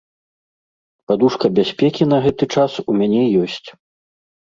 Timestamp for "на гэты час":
2.13-2.71